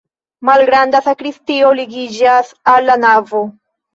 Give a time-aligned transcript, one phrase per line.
[0.47, 3.45] Malgranda sakristio ligiĝas al la navo.